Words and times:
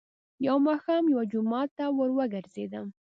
يو 0.45 0.55
ماښام 0.67 1.03
يوه 1.13 1.23
جومات 1.31 1.69
ته 1.77 1.85
ور 1.97 2.09
وګرځېدم، 2.17 2.87